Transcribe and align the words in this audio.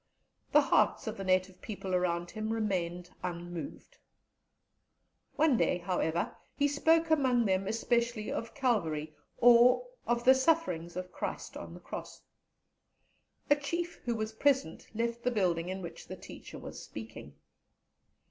The 0.51 0.61
hearts 0.61 1.05
of 1.05 1.15
the 1.17 1.23
native 1.23 1.61
people 1.61 1.93
around 1.93 2.31
him 2.31 2.49
remained 2.51 3.11
unmoved. 3.21 3.99
One 5.35 5.57
day, 5.57 5.77
however, 5.77 6.35
he 6.55 6.67
spoke 6.67 7.11
among 7.11 7.45
them 7.45 7.67
especially 7.67 8.31
of 8.31 8.55
Calvary, 8.55 9.15
of 9.39 10.23
the 10.23 10.33
sufferings 10.33 10.95
of 10.95 11.11
Christ 11.11 11.55
on 11.55 11.75
the 11.75 11.79
Cross. 11.79 12.23
A 13.51 13.55
Chief 13.55 14.01
who 14.05 14.15
was 14.15 14.33
present 14.33 14.87
left 14.95 15.21
the 15.21 15.29
building 15.29 15.69
in 15.69 15.83
which 15.83 16.07
the 16.07 16.15
teacher 16.17 16.57
was 16.57 16.81
speaking. 16.81 17.35